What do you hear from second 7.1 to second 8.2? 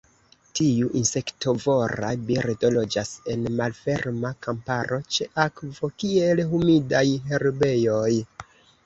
herbejoj.